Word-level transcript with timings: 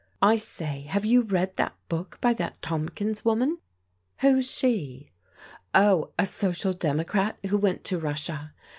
I 0.23 0.37
say, 0.37 0.85
have 0.89 1.05
you 1.05 1.21
read 1.21 1.57
that 1.57 1.75
book 1.87 2.17
by 2.21 2.33
that 2.33 2.59
Tomkins 2.63 3.23
woman?" 3.23 3.59
"Who's 4.21 4.49
she?"" 4.49 5.11
Oh, 5.75 6.11
a 6.17 6.25
social 6.25 6.73
democrat 6.73 7.37
who 7.45 7.59
went 7.59 7.83
to 7.83 7.99
Russia. 7.99 8.51